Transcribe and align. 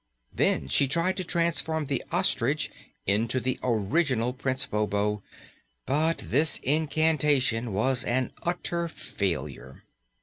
Then 0.33 0.67
she 0.67 0.87
tried 0.87 1.15
to 1.17 1.23
transform 1.23 1.85
the 1.85 2.03
ostrich 2.11 2.71
into 3.05 3.39
the 3.39 3.59
original 3.61 4.33
Prince 4.33 4.65
Bobo, 4.65 5.21
but 5.85 6.17
this 6.25 6.57
incantation 6.63 7.71
was 7.71 8.03
an 8.03 8.31
utter 8.41 8.87
failure. 8.87 9.83